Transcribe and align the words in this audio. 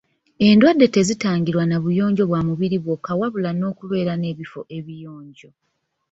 Endwadde 0.47 0.85
tezitangirwa 0.95 1.63
na 1.67 1.77
buyonjo 1.83 2.23
bwa 2.29 2.41
mubiri 2.47 2.77
bwokka 2.83 3.11
wabula 3.19 3.51
n'okubeera 3.59 4.13
n'ebifo 4.17 4.61
ebiyonjo. 4.77 5.49